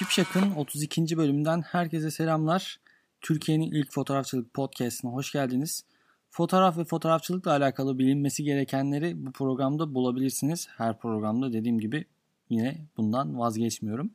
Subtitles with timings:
[0.00, 1.16] Şipşak'ın 32.
[1.16, 2.80] bölümünden herkese selamlar.
[3.20, 5.84] Türkiye'nin ilk fotoğrafçılık podcastine hoş geldiniz.
[6.30, 10.68] Fotoğraf ve fotoğrafçılıkla alakalı bilinmesi gerekenleri bu programda bulabilirsiniz.
[10.76, 12.04] Her programda dediğim gibi
[12.50, 14.10] yine bundan vazgeçmiyorum.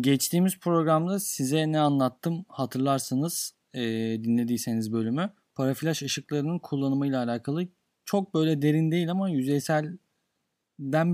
[0.00, 3.82] Geçtiğimiz programda size ne anlattım hatırlarsanız e,
[4.24, 5.30] dinlediyseniz bölümü.
[5.54, 7.68] Paraflaş ışıklarının kullanımıyla alakalı
[8.04, 9.98] çok böyle derin değil ama yüzeyselden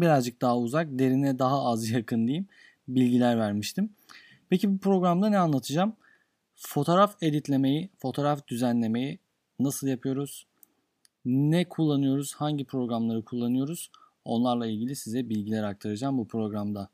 [0.01, 2.49] birazcık daha uzak, derine daha az yakın diyeyim
[2.89, 3.91] bilgiler vermiştim.
[4.51, 5.97] Peki bu programda ne anlatacağım?
[6.57, 9.19] Fotoğraf editlemeyi, fotoğraf düzenlemeyi
[9.59, 10.47] nasıl yapıyoruz?
[11.25, 12.35] Ne kullanıyoruz?
[12.35, 13.91] Hangi programları kullanıyoruz?
[14.25, 16.89] Onlarla ilgili size bilgiler aktaracağım bu programda.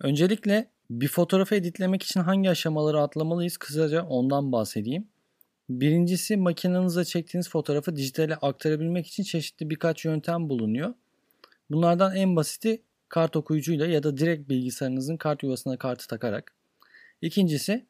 [0.00, 3.56] Öncelikle bir fotoğrafı editlemek için hangi aşamaları atlamalıyız?
[3.56, 5.08] Kısaca ondan bahsedeyim.
[5.68, 10.94] Birincisi makinenizle çektiğiniz fotoğrafı dijitale aktarabilmek için çeşitli birkaç yöntem bulunuyor.
[11.70, 16.52] Bunlardan en basiti kart okuyucuyla ya da direkt bilgisayarınızın kart yuvasına kartı takarak.
[17.22, 17.86] İkincisi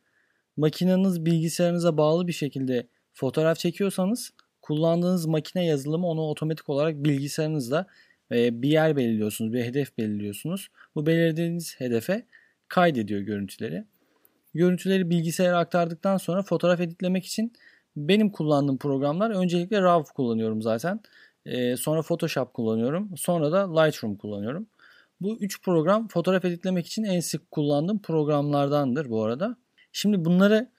[0.57, 4.31] makineniz bilgisayarınıza bağlı bir şekilde fotoğraf çekiyorsanız
[4.63, 7.87] kullandığınız makine yazılımı onu otomatik olarak bilgisayarınızda
[8.33, 10.69] e, bir yer belirliyorsunuz, bir hedef belirliyorsunuz.
[10.95, 12.27] Bu belirlediğiniz hedefe
[12.69, 13.85] kaydediyor görüntüleri.
[14.55, 17.53] Görüntüleri bilgisayara aktardıktan sonra fotoğraf editlemek için
[17.97, 21.01] benim kullandığım programlar öncelikle RAW kullanıyorum zaten.
[21.47, 23.17] E, sonra Photoshop kullanıyorum.
[23.17, 24.67] Sonra da Lightroom kullanıyorum.
[25.21, 29.57] Bu üç program fotoğraf editlemek için en sık kullandığım programlardandır bu arada.
[29.93, 30.71] Şimdi bunları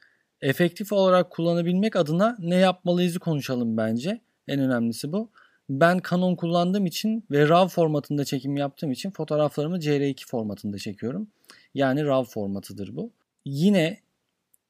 [0.42, 4.22] efektif olarak kullanabilmek adına ne yapmalıyızı konuşalım bence.
[4.48, 5.32] En önemlisi bu.
[5.70, 11.28] Ben Canon kullandığım için ve RAW formatında çekim yaptığım için fotoğraflarımı CR2 formatında çekiyorum.
[11.74, 13.12] Yani RAW formatıdır bu.
[13.46, 14.00] Yine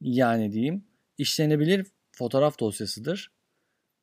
[0.02, 0.84] yani diyeyim
[1.18, 3.32] işlenebilir fotoğraf dosyasıdır.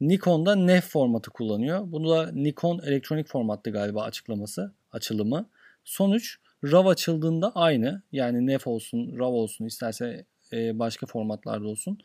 [0.03, 1.93] Nikon'da NEF formatı kullanıyor.
[1.93, 5.49] Bunu da Nikon elektronik formattı galiba açıklaması, açılımı.
[5.85, 8.03] Sonuç RAW açıldığında aynı.
[8.13, 11.99] Yani NEF olsun, RAW olsun, isterse e, başka formatlarda olsun.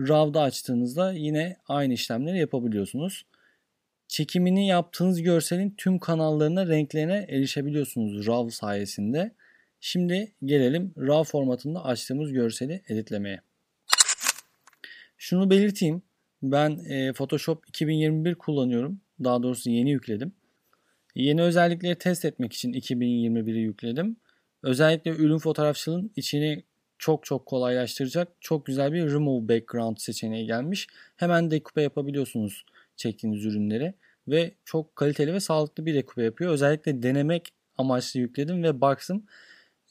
[0.00, 3.26] RAW'da açtığınızda yine aynı işlemleri yapabiliyorsunuz.
[4.08, 9.32] Çekimini yaptığınız görselin tüm kanallarına, renklerine erişebiliyorsunuz RAW sayesinde.
[9.80, 13.40] Şimdi gelelim RAW formatında açtığımız görseli editlemeye.
[15.18, 16.02] Şunu belirteyim.
[16.42, 19.00] Ben e, Photoshop 2021 kullanıyorum.
[19.24, 20.32] Daha doğrusu yeni yükledim.
[21.14, 24.16] Yeni özellikleri test etmek için 2021'i yükledim.
[24.62, 26.64] Özellikle ürün fotoğrafçılığın içini
[26.98, 30.86] çok çok kolaylaştıracak çok güzel bir remove background seçeneği gelmiş.
[31.16, 32.64] Hemen dekupe yapabiliyorsunuz
[32.96, 33.94] çektiğiniz ürünleri
[34.28, 36.52] ve çok kaliteli ve sağlıklı bir dekupe yapıyor.
[36.52, 37.48] Özellikle denemek
[37.78, 39.24] amaçlı yükledim ve baktım.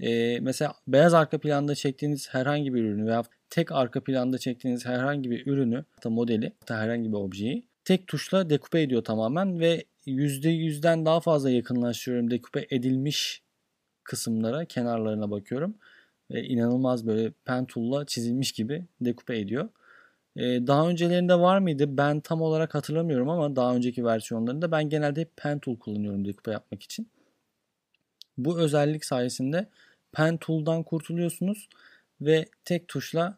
[0.01, 5.31] Ee, mesela beyaz arka planda çektiğiniz herhangi bir ürünü veya tek arka planda çektiğiniz herhangi
[5.31, 11.05] bir ürünü, hatta modeli, hatta herhangi bir objeyi tek tuşla dekupe ediyor tamamen ve %100'den
[11.05, 13.43] daha fazla yakınlaşıyorum dekupe edilmiş
[14.03, 15.75] kısımlara, kenarlarına bakıyorum.
[16.31, 19.69] Ve inanılmaz böyle pen tool'la çizilmiş gibi dekupe ediyor.
[20.35, 21.97] Ee, daha öncelerinde var mıydı?
[21.97, 26.51] Ben tam olarak hatırlamıyorum ama daha önceki versiyonlarında ben genelde hep pen tool kullanıyorum dekupe
[26.51, 27.09] yapmak için.
[28.37, 29.67] Bu özellik sayesinde
[30.11, 31.69] pen tool'dan kurtuluyorsunuz
[32.21, 33.37] ve tek tuşla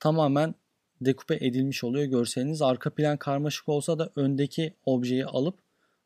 [0.00, 0.54] tamamen
[1.00, 2.62] dekupe edilmiş oluyor görseliniz.
[2.62, 5.58] Arka plan karmaşık olsa da öndeki objeyi alıp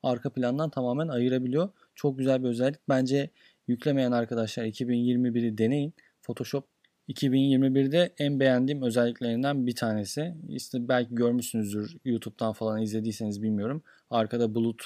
[0.03, 1.69] arka plandan tamamen ayırabiliyor.
[1.95, 2.89] Çok güzel bir özellik.
[2.89, 3.31] Bence
[3.69, 5.95] yüklemeyen arkadaşlar 2021'i deneyin.
[6.23, 6.65] Photoshop
[7.09, 10.35] 2021'de en beğendiğim özelliklerinden bir tanesi.
[10.49, 13.83] İşte belki görmüşsünüzdür YouTube'dan falan izlediyseniz bilmiyorum.
[14.11, 14.85] Arkada bulut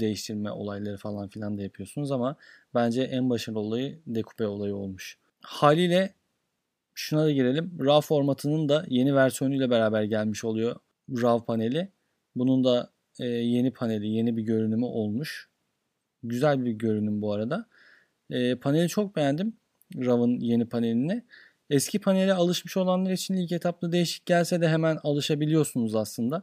[0.00, 2.36] değiştirme olayları falan filan da yapıyorsunuz ama
[2.74, 5.18] bence en başarılı olayı dekupe olayı olmuş.
[5.40, 6.14] Haliyle
[6.94, 7.78] şuna da girelim.
[7.80, 10.76] RAW formatının da yeni versiyonuyla beraber gelmiş oluyor
[11.10, 11.88] RAW paneli.
[12.36, 15.48] Bunun da e, yeni paneli, yeni bir görünümü olmuş.
[16.22, 17.66] Güzel bir görünüm bu arada.
[18.30, 19.56] E, paneli çok beğendim.
[19.96, 21.24] RAW'ın yeni panelini.
[21.70, 26.42] Eski panele alışmış olanlar için ilk etapta değişik gelse de hemen alışabiliyorsunuz aslında.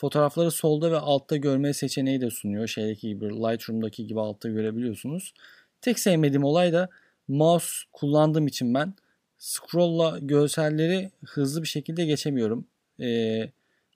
[0.00, 2.66] Fotoğrafları solda ve altta görme seçeneği de sunuyor.
[2.66, 5.34] Şeydeki gibi Lightroom'daki gibi altta görebiliyorsunuz.
[5.80, 6.88] Tek sevmediğim olay da
[7.28, 8.94] mouse kullandığım için ben
[9.38, 12.66] scroll'la görselleri hızlı bir şekilde geçemiyorum.
[13.00, 13.50] Ee,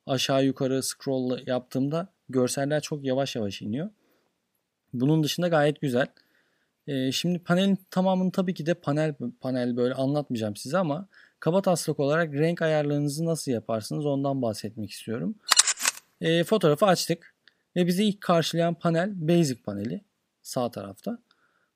[0.06, 3.90] aşağı yukarı scroll yaptığımda görseller çok yavaş yavaş iniyor.
[4.92, 6.06] Bunun dışında gayet güzel.
[6.86, 11.08] Ee, şimdi panelin tamamını tabii ki de panel panel böyle anlatmayacağım size ama
[11.40, 15.34] kaba taslak olarak renk ayarlarınızı nasıl yaparsınız ondan bahsetmek istiyorum.
[16.20, 17.34] Ee, fotoğrafı açtık
[17.76, 20.04] ve bizi ilk karşılayan panel Basic paneli
[20.42, 21.18] sağ tarafta.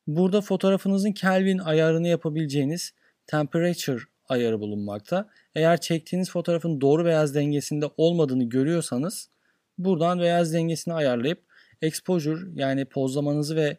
[0.07, 2.93] Burada fotoğrafınızın Kelvin ayarını yapabileceğiniz
[3.27, 5.29] temperature ayarı bulunmakta.
[5.55, 9.31] Eğer çektiğiniz fotoğrafın doğru beyaz dengesinde olmadığını görüyorsanız
[9.79, 11.43] buradan beyaz dengesini ayarlayıp
[11.83, 13.77] exposure yani pozlamanızı ve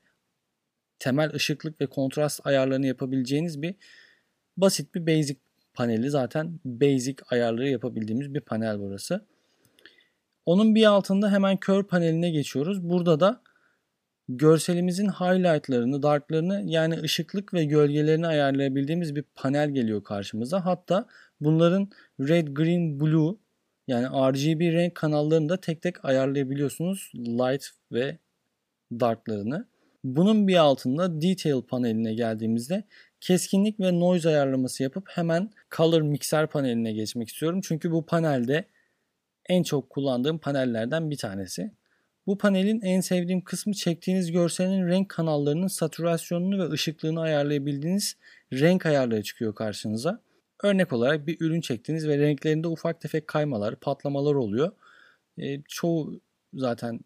[1.00, 3.76] temel ışıklık ve kontrast ayarlarını yapabileceğiniz bir
[4.58, 5.40] basit bir basic
[5.74, 6.10] paneli.
[6.10, 9.26] Zaten basic ayarları yapabildiğimiz bir panel burası.
[10.50, 12.90] Onun bir altında hemen kör paneline geçiyoruz.
[12.90, 13.42] Burada da
[14.30, 20.66] görselimizin highlightlarını, darklarını yani ışıklık ve gölgelerini ayarlayabildiğimiz bir panel geliyor karşımıza.
[20.66, 21.08] Hatta
[21.42, 23.36] bunların red, green, blue
[23.88, 27.12] yani RGB renk kanallarını da tek tek ayarlayabiliyorsunuz.
[27.16, 28.18] Light ve
[28.92, 29.68] darklarını.
[30.04, 32.84] Bunun bir altında detail paneline geldiğimizde
[33.22, 37.62] keskinlik ve noise ayarlaması yapıp hemen color mixer paneline geçmek istiyorum.
[37.64, 38.66] Çünkü bu panelde
[39.50, 41.72] en çok kullandığım panellerden bir tanesi.
[42.28, 48.18] Bu panelin en sevdiğim kısmı çektiğiniz görselin renk kanallarının satürasyonunu ve ışıklığını ayarlayabildiğiniz
[48.54, 50.22] renk ayarları çıkıyor karşınıza.
[50.64, 54.72] Örnek olarak bir ürün çektiniz ve renklerinde ufak tefek kaymalar, patlamalar oluyor.
[55.38, 56.22] E, çoğu
[56.54, 57.00] zaten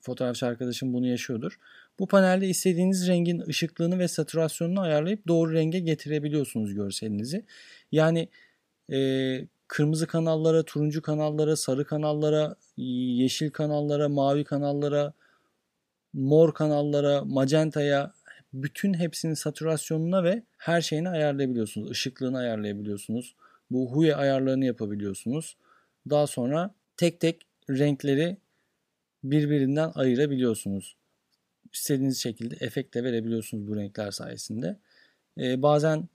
[0.00, 1.58] fotoğrafçı arkadaşım bunu yaşıyordur.
[1.98, 7.44] Bu panelde istediğiniz rengin ışıklığını ve satürasyonunu ayarlayıp doğru renge getirebiliyorsunuz görselinizi.
[7.92, 8.28] Yani
[8.92, 8.98] e,
[9.72, 15.12] kırmızı kanallara, turuncu kanallara, sarı kanallara, yeşil kanallara, mavi kanallara,
[16.12, 18.12] mor kanallara, magentaya
[18.52, 21.90] bütün hepsinin satürasyonuna ve her şeyini ayarlayabiliyorsunuz.
[21.90, 23.34] Işıklığını ayarlayabiliyorsunuz.
[23.70, 25.56] Bu huye ayarlarını yapabiliyorsunuz.
[26.10, 28.36] Daha sonra tek tek renkleri
[29.24, 30.96] birbirinden ayırabiliyorsunuz.
[31.72, 34.78] İstediğiniz şekilde efekt verebiliyorsunuz bu renkler sayesinde.
[35.38, 36.08] Ee, bazen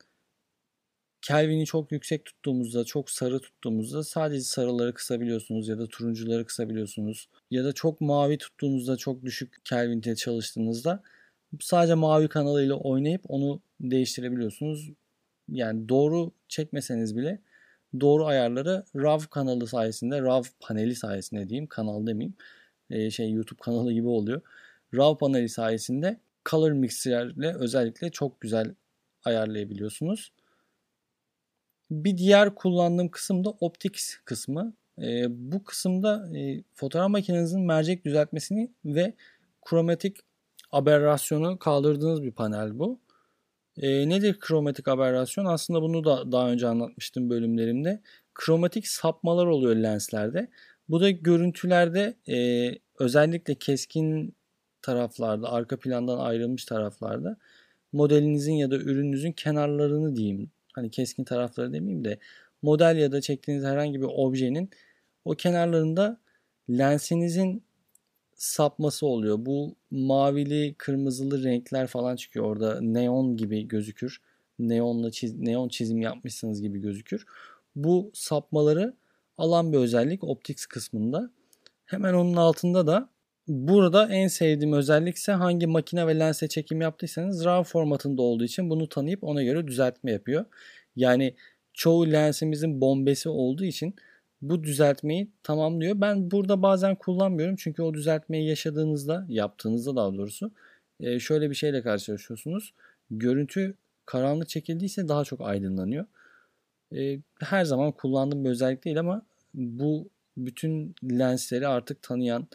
[1.21, 7.29] Kelvin'i çok yüksek tuttuğumuzda, çok sarı tuttuğumuzda sadece sarıları kısabiliyorsunuz ya da turuncuları kısabiliyorsunuz.
[7.51, 11.03] Ya da çok mavi tuttuğunuzda, çok düşük Kelvin'de çalıştığınızda
[11.59, 14.91] sadece mavi kanalıyla oynayıp onu değiştirebiliyorsunuz.
[15.49, 17.39] Yani doğru çekmeseniz bile
[18.01, 22.33] doğru ayarları RAW kanalı sayesinde, RAW paneli sayesinde diyeyim, kanal demeyeyim.
[22.89, 24.41] Ee, şey YouTube kanalı gibi oluyor.
[24.93, 28.75] RAW paneli sayesinde color mixer'le özellikle çok güzel
[29.25, 30.31] ayarlayabiliyorsunuz.
[31.91, 34.73] Bir diğer kullandığım kısım da Optics kısmı.
[35.01, 39.13] E, bu kısımda e, fotoğraf makinenizin mercek düzeltmesini ve
[39.65, 40.17] kromatik
[40.71, 42.99] aberrasyonu kaldırdığınız bir panel bu.
[43.77, 45.45] E, nedir kromatik aberrasyon?
[45.45, 48.01] Aslında bunu da daha önce anlatmıştım bölümlerimde.
[48.35, 50.47] Kromatik sapmalar oluyor lenslerde.
[50.89, 52.69] Bu da görüntülerde e,
[52.99, 54.35] özellikle keskin
[54.81, 57.37] taraflarda, arka plandan ayrılmış taraflarda
[57.93, 62.19] modelinizin ya da ürününüzün kenarlarını diyeyim hani keskin tarafları demeyeyim de
[62.61, 64.69] model ya da çektiğiniz herhangi bir objenin
[65.25, 66.17] o kenarlarında
[66.69, 67.63] lensinizin
[68.35, 69.37] sapması oluyor.
[69.39, 72.45] Bu mavili, kırmızılı renkler falan çıkıyor.
[72.45, 74.21] Orada neon gibi gözükür.
[74.59, 77.25] Neonla çiz, neon çizim yapmışsınız gibi gözükür.
[77.75, 78.93] Bu sapmaları
[79.37, 81.31] alan bir özellik optics kısmında.
[81.85, 83.09] Hemen onun altında da
[83.47, 88.69] burada en sevdiğim özellik ise hangi makine ve lense çekim yaptıysanız RAW formatında olduğu için
[88.69, 90.45] bunu tanıyıp ona göre düzeltme yapıyor.
[90.95, 91.35] Yani
[91.73, 93.95] çoğu lensimizin bombesi olduğu için
[94.41, 96.01] bu düzeltmeyi tamamlıyor.
[96.01, 100.51] Ben burada bazen kullanmıyorum çünkü o düzeltmeyi yaşadığınızda, yaptığınızda daha doğrusu
[100.99, 102.73] e, şöyle bir şeyle karşılaşıyorsunuz.
[103.11, 106.05] Görüntü karanlık çekildiyse daha çok aydınlanıyor.
[106.95, 112.47] E, her zaman kullandığım bir özellik değil ama bu bütün lensleri artık tanıyan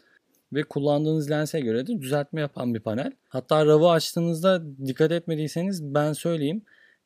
[0.55, 3.11] ve kullandığınız lense göre de düzeltme yapan bir panel.
[3.29, 6.61] Hatta RAW'ı açtığınızda dikkat etmediyseniz ben söyleyeyim.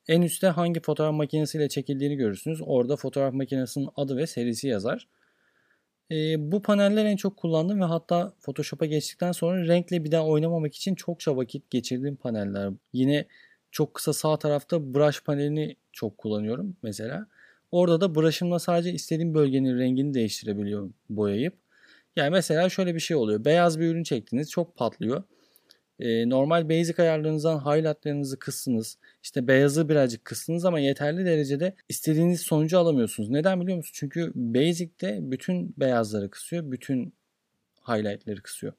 [0.08, 2.60] En üstte hangi fotoğraf makinesiyle çekildiğini görürsünüz.
[2.66, 5.08] Orada fotoğraf makinesinin adı ve serisi yazar.
[6.12, 10.76] E, bu paneller en çok kullandığım ve hatta Photoshop'a geçtikten sonra renkle bir daha oynamamak
[10.76, 12.74] için çokça vakit geçirdiğim paneller.
[12.94, 13.26] Yine
[13.72, 17.28] çok kısa sağ tarafta brush panelini çok kullanıyorum mesela.
[17.72, 21.67] Orada da brush'ımla sadece istediğim bölgenin rengini değiştirebiliyorum boyayıp.
[22.18, 23.46] Yani mesela şöyle bir şey oluyor.
[23.46, 25.24] Beyaz bir ürün çektiniz çok patlıyor.
[26.00, 28.98] Ee, normal basic ayarlarınızdan highlightlarınızı kıstınız.
[29.24, 33.30] İşte beyazı birazcık kıstınız ama yeterli derecede istediğiniz sonucu alamıyorsunuz.
[33.30, 33.96] Neden biliyor musunuz?
[34.00, 36.72] Çünkü basic'te bütün beyazları kısıyor.
[36.72, 37.14] Bütün
[37.88, 38.74] highlightları kısıyor.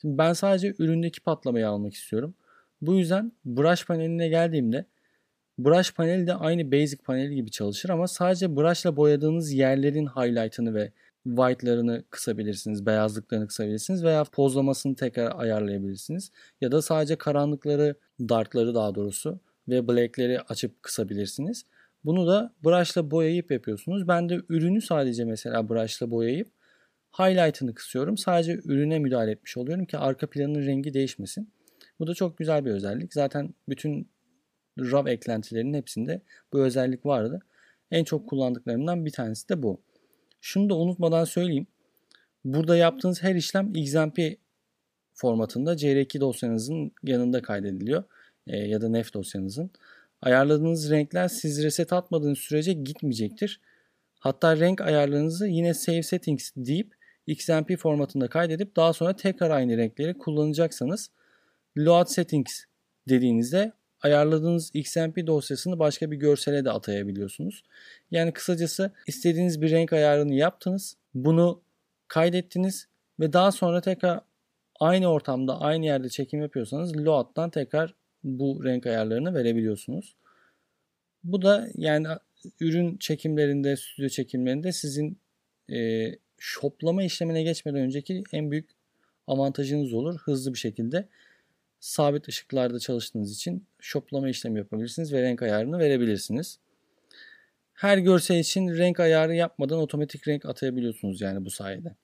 [0.00, 2.34] Şimdi ben sadece üründeki patlamayı almak istiyorum.
[2.80, 4.86] Bu yüzden brush paneline geldiğimde
[5.58, 10.92] brush paneli de aynı basic paneli gibi çalışır ama sadece brushla boyadığınız yerlerin highlight'ını ve
[11.24, 16.30] white'larını kısabilirsiniz, beyazlıklarını kısabilirsiniz veya pozlamasını tekrar ayarlayabilirsiniz.
[16.60, 21.64] Ya da sadece karanlıkları, darkları daha doğrusu ve black'leri açıp kısabilirsiniz.
[22.04, 24.08] Bunu da brush'la boyayıp yapıyorsunuz.
[24.08, 26.48] Ben de ürünü sadece mesela brush'la boyayıp
[27.18, 28.18] highlight'ını kısıyorum.
[28.18, 31.52] Sadece ürüne müdahale etmiş oluyorum ki arka planın rengi değişmesin.
[31.98, 33.14] Bu da çok güzel bir özellik.
[33.14, 34.10] Zaten bütün
[34.78, 36.22] RAW eklentilerinin hepsinde
[36.52, 37.40] bu özellik vardı.
[37.90, 39.82] En çok kullandıklarımdan bir tanesi de bu.
[40.40, 41.66] Şunu da unutmadan söyleyeyim.
[42.44, 44.18] Burada yaptığınız her işlem XMP
[45.14, 48.04] formatında CR2 dosyanızın yanında kaydediliyor
[48.46, 49.70] e, ya da nef dosyanızın.
[50.22, 53.60] Ayarladığınız renkler siz reset atmadığınız sürece gitmeyecektir.
[54.18, 56.94] Hatta renk ayarlarınızı yine Save Settings deyip
[57.26, 61.10] XMP formatında kaydedip daha sonra tekrar aynı renkleri kullanacaksanız
[61.78, 62.64] Load Settings
[63.08, 67.62] dediğinizde ayarladığınız XMP dosyasını başka bir görsele de atayabiliyorsunuz.
[68.10, 70.96] Yani kısacası istediğiniz bir renk ayarını yaptınız.
[71.14, 71.62] Bunu
[72.08, 72.88] kaydettiniz
[73.20, 74.20] ve daha sonra tekrar
[74.80, 80.16] aynı ortamda aynı yerde çekim yapıyorsanız load'dan tekrar bu renk ayarlarını verebiliyorsunuz.
[81.24, 82.06] Bu da yani
[82.60, 85.18] ürün çekimlerinde, stüdyo çekimlerinde sizin
[85.72, 88.70] e, shoplama işlemine geçmeden önceki en büyük
[89.26, 90.18] avantajınız olur.
[90.18, 91.08] Hızlı bir şekilde
[91.80, 96.58] sabit ışıklarda çalıştığınız için shoplama işlemi yapabilirsiniz ve renk ayarını verebilirsiniz.
[97.72, 101.96] Her görsel için renk ayarı yapmadan otomatik renk atayabiliyorsunuz yani bu sayede.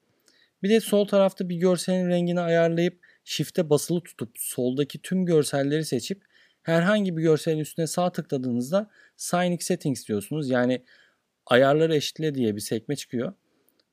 [0.62, 6.22] Bir de sol tarafta bir görselin rengini ayarlayıp shift'e basılı tutup soldaki tüm görselleri seçip
[6.62, 10.50] herhangi bir görselin üstüne sağ tıkladığınızda Sign Settings diyorsunuz.
[10.50, 10.84] Yani
[11.46, 13.32] ayarları eşitle diye bir sekme çıkıyor.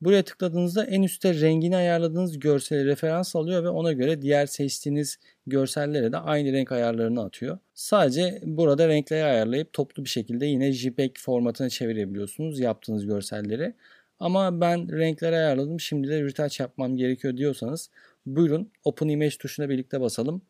[0.04, 6.12] Buraya tıkladığınızda en üstte rengini ayarladığınız görseli referans alıyor ve ona göre diğer seçtiğiniz görsellere
[6.12, 7.58] de aynı renk ayarlarını atıyor.
[7.74, 13.74] Sadece burada renkleri ayarlayıp toplu bir şekilde yine JPEG formatına çevirebiliyorsunuz yaptığınız görselleri.
[14.20, 17.90] Ama ben renkleri ayarladım şimdi de retouch yapmam gerekiyor diyorsanız
[18.26, 20.42] buyurun Open Image tuşuna birlikte basalım.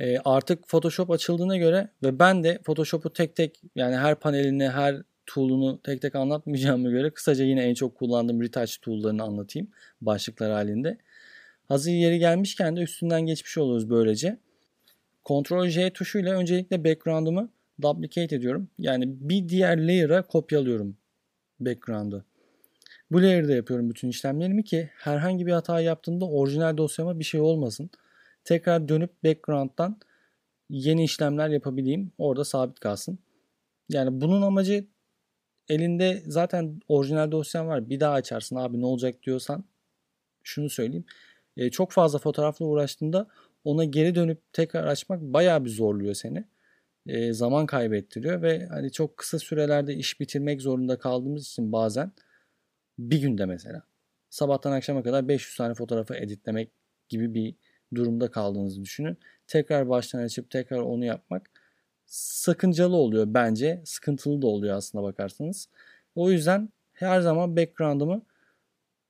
[0.00, 5.02] E, artık Photoshop açıldığına göre ve ben de Photoshop'u tek tek yani her panelini her
[5.28, 9.68] tool'unu tek tek anlatmayacağıma göre kısaca yine en çok kullandığım retouch tool'larını anlatayım
[10.00, 10.98] başlıklar halinde.
[11.68, 14.38] Hazır yeri gelmişken de üstünden geçmiş oluruz böylece.
[15.24, 17.50] Ctrl J tuşuyla öncelikle background'ımı
[17.82, 18.68] duplicate ediyorum.
[18.78, 20.96] Yani bir diğer layer'a kopyalıyorum
[21.60, 22.24] background'ı.
[23.10, 27.90] Bu layer'da yapıyorum bütün işlemlerimi ki herhangi bir hata yaptığımda orijinal dosyama bir şey olmasın.
[28.44, 30.00] Tekrar dönüp background'dan
[30.70, 32.12] yeni işlemler yapabileyim.
[32.18, 33.18] Orada sabit kalsın.
[33.88, 34.86] Yani bunun amacı
[35.68, 37.90] elinde zaten orijinal dosyan var.
[37.90, 39.64] Bir daha açarsın abi ne olacak diyorsan
[40.42, 41.04] şunu söyleyeyim.
[41.56, 43.28] E, çok fazla fotoğrafla uğraştığında
[43.64, 46.44] ona geri dönüp tekrar açmak bayağı bir zorluyor seni.
[47.06, 52.12] E, zaman kaybettiriyor ve hani çok kısa sürelerde iş bitirmek zorunda kaldığımız için bazen
[52.98, 53.82] bir günde mesela
[54.30, 56.70] sabahtan akşama kadar 500 tane fotoğrafı editlemek
[57.08, 57.54] gibi bir
[57.94, 59.18] durumda kaldığınızı düşünün.
[59.46, 61.50] Tekrar baştan açıp tekrar onu yapmak
[62.08, 63.82] sakıncalı oluyor bence.
[63.84, 65.68] Sıkıntılı da oluyor aslında bakarsanız.
[66.14, 68.22] O yüzden her zaman background'ımı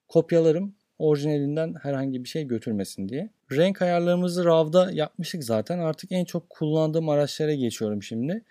[0.09, 3.31] kopyalarım orijinalinden herhangi bir şey götürmesin diye.
[3.53, 5.79] Renk ayarlarımızı RAW'da yapmıştık zaten.
[5.79, 8.45] Artık en çok kullandığım araçlara geçiyorum şimdi.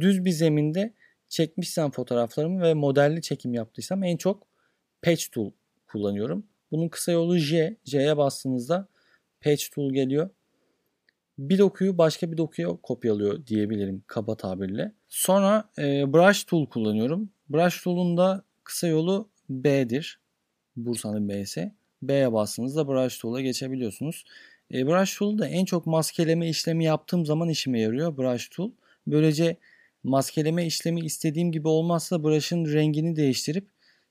[0.00, 0.92] Düz bir zeminde
[1.28, 4.46] çekmişsem fotoğraflarımı ve modelli çekim yaptıysam en çok
[5.02, 5.50] Patch Tool
[5.86, 6.46] kullanıyorum.
[6.70, 7.76] Bunun kısa yolu J.
[7.84, 8.88] J'ye bastığınızda
[9.40, 10.30] Patch Tool geliyor
[11.38, 14.92] bir dokuyu başka bir dokuya kopyalıyor diyebilirim kaba tabirle.
[15.08, 17.30] Sonra e, Brush Tool kullanıyorum.
[17.48, 20.20] Brush Tool'un da kısa yolu B'dir.
[20.76, 21.72] Bursa'nın B'si.
[22.02, 24.24] B'ye bastığınızda Brush Tool'a geçebiliyorsunuz.
[24.74, 28.70] E, Brush Tool da en çok maskeleme işlemi yaptığım zaman işime yarıyor Brush Tool.
[29.06, 29.56] Böylece
[30.04, 33.66] maskeleme işlemi istediğim gibi olmazsa brush'ın rengini değiştirip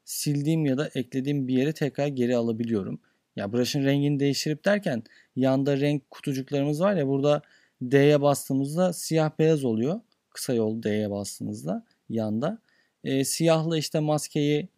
[0.05, 2.99] sildiğim ya da eklediğim bir yere tekrar geri alabiliyorum.
[3.35, 5.03] Ya brush'ın rengini değiştirip derken
[5.35, 7.41] yanda renk kutucuklarımız var ya burada
[7.81, 9.99] D'ye bastığımızda siyah beyaz oluyor.
[10.29, 12.59] Kısa yol D'ye bastığınızda yanda.
[13.03, 14.69] E, siyahla işte maskeyi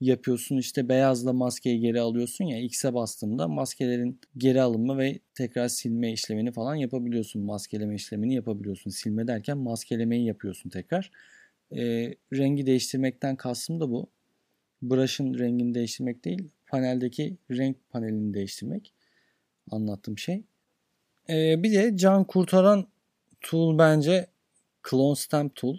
[0.00, 6.12] yapıyorsun işte beyazla maskeyi geri alıyorsun ya X'e bastığında maskelerin geri alınma ve tekrar silme
[6.12, 7.42] işlemini falan yapabiliyorsun.
[7.42, 8.90] Maskeleme işlemini yapabiliyorsun.
[8.90, 11.10] Silme derken maskelemeyi yapıyorsun tekrar.
[11.76, 14.10] E, rengi değiştirmekten kastım da bu.
[14.82, 18.92] Brush'ın rengini değiştirmek değil paneldeki renk panelini değiştirmek
[19.70, 20.42] anlattığım şey.
[21.28, 22.86] Ee, bir de can kurtaran
[23.40, 24.26] tool bence
[24.90, 25.76] Clone Stamp Tool.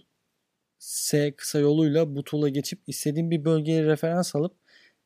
[0.80, 4.54] S kısa yoluyla bu tool'a geçip istediğim bir bölgeye referans alıp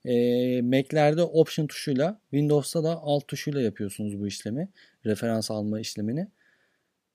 [0.06, 4.70] e, Mac'lerde Option tuşuyla Windows'ta da Alt tuşuyla yapıyorsunuz bu işlemi.
[5.06, 6.28] Referans alma işlemini.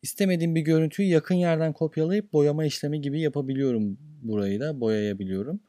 [0.02, 5.60] İstemediğim bir görüntüyü yakın yerden kopyalayıp boyama işlemi gibi yapabiliyorum burayı da boyayabiliyorum.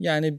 [0.00, 0.38] Yani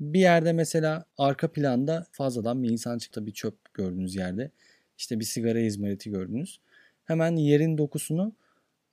[0.00, 4.50] bir yerde mesela arka planda fazladan bir insan çıktı bir çöp gördüğünüz yerde.
[4.98, 6.60] İşte bir sigara izmariti gördünüz.
[7.04, 8.32] Hemen yerin dokusunu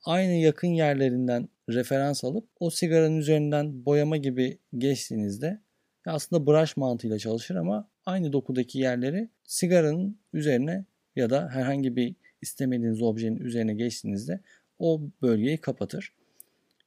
[0.04, 5.60] aynı yakın yerlerinden referans alıp o sigaranın üzerinden boyama gibi geçtiğinizde
[6.06, 10.84] aslında brush mantığıyla çalışır ama aynı dokudaki yerleri sigaranın üzerine
[11.16, 14.40] ya da herhangi bir istemediğiniz objenin üzerine geçtiğinizde
[14.78, 16.12] o bölgeyi kapatır.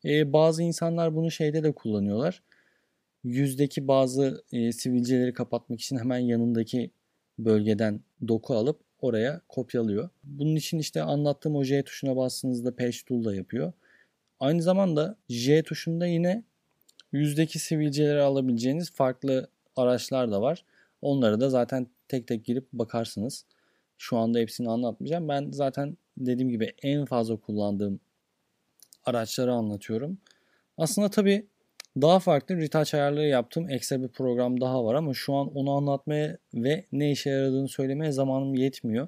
[0.06, 2.42] Ee, bazı insanlar bunu şeyde de kullanıyorlar
[3.24, 6.92] yüzdeki bazı e, sivilceleri kapatmak için hemen yanındaki
[7.46, 10.10] bölgeden doku alıp oraya kopyalıyor.
[10.24, 13.74] Bunun için işte anlattığım o J tuşuna bastığınızda Page Tool da yapıyor.
[14.40, 16.44] Aynı zamanda J tuşunda yine
[17.12, 20.66] yüzdeki sivilceleri alabileceğiniz farklı araçlar da var.
[21.02, 23.46] Onları da zaten tek tek girip bakarsınız.
[23.98, 25.28] Şu anda hepsini anlatmayacağım.
[25.28, 28.00] Ben zaten dediğim gibi en fazla kullandığım
[29.06, 30.18] araçları anlatıyorum.
[30.78, 31.48] Aslında tabii
[32.02, 36.38] daha farklı retouch ayarları yaptığım ekstra bir program daha var ama şu an onu anlatmaya
[36.54, 39.08] ve ne işe yaradığını söylemeye zamanım yetmiyor.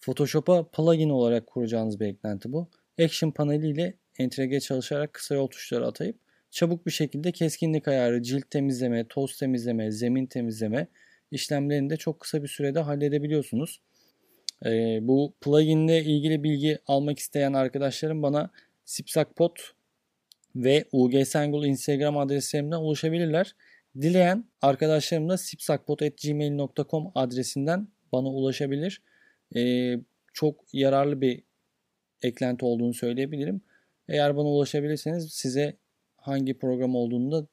[0.00, 2.68] Photoshop'a plugin olarak kuracağınız bir eklenti bu.
[3.02, 6.18] Action paneli ile entegre çalışarak kısa yol tuşları atayıp
[6.50, 10.86] çabuk bir şekilde keskinlik ayarı, cilt temizleme, toz temizleme, zemin temizleme
[11.30, 13.80] işlemlerini de çok kısa bir sürede halledebiliyorsunuz.
[14.66, 18.50] Ee, bu plugin ile ilgili bilgi almak isteyen arkadaşlarım bana
[18.84, 19.60] Sipsakpot
[20.56, 23.56] ve UG Sengul Instagram adreslerimden ulaşabilirler.
[24.00, 29.02] Dileyen arkadaşlarım da sipsakpot.gmail.com adresinden bana ulaşabilir.
[29.56, 29.96] Ee,
[30.32, 31.42] çok yararlı bir
[32.22, 33.60] eklenti olduğunu söyleyebilirim.
[34.08, 35.76] Eğer bana ulaşabilirseniz size
[36.16, 37.46] hangi program olduğunu da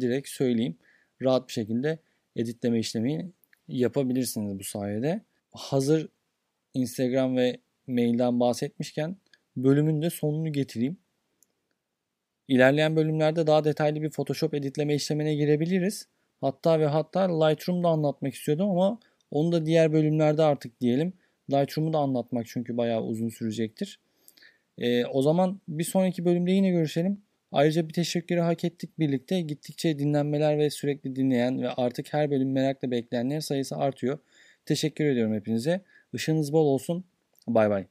[0.00, 0.78] direkt söyleyeyim.
[1.22, 1.98] Rahat bir şekilde
[2.36, 3.32] editleme işlemi
[3.68, 5.20] yapabilirsiniz bu sayede.
[5.52, 6.08] Hazır
[6.74, 9.16] Instagram ve mailden bahsetmişken
[9.56, 10.96] bölümün de sonunu getireyim.
[12.52, 16.08] İlerleyen bölümlerde daha detaylı bir Photoshop editleme işlemine girebiliriz.
[16.40, 18.98] Hatta ve hatta Lightroom'da anlatmak istiyordum ama
[19.30, 21.12] onu da diğer bölümlerde artık diyelim.
[21.50, 24.00] Lightroom'u da anlatmak çünkü bayağı uzun sürecektir.
[24.78, 27.22] Ee, o zaman bir sonraki bölümde yine görüşelim.
[27.52, 29.40] Ayrıca bir teşekkürü hak ettik birlikte.
[29.40, 34.18] Gittikçe dinlenmeler ve sürekli dinleyen ve artık her bölüm merakla bekleyenlerin sayısı artıyor.
[34.66, 35.80] Teşekkür ediyorum hepinize.
[36.12, 37.04] Işığınız bol olsun.
[37.48, 37.86] Bay bay.